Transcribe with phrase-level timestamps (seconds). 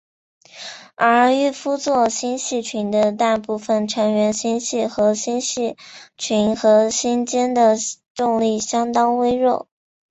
[0.95, 5.77] 而玉夫座星系群的大部分成员星系和星系
[6.17, 7.77] 群核心间的
[8.15, 9.67] 重力相当微弱。